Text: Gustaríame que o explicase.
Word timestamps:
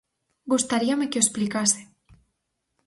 Gustaríame 0.51 1.09
que 1.11 1.19
o 1.19 1.23
explicase. 1.25 1.81